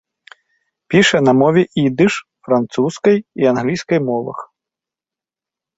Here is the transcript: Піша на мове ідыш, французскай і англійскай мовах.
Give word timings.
Піша 0.89 1.19
на 1.27 1.33
мове 1.41 1.63
ідыш, 1.85 2.13
французскай 2.49 3.17
і 3.45 3.53
англійскай 3.53 3.99
мовах. 4.09 4.39